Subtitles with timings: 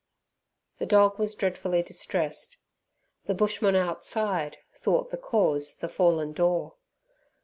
[0.79, 2.57] The dog was dreadfully distressed.
[3.27, 6.77] The bushman outside thought the cause the fallen door.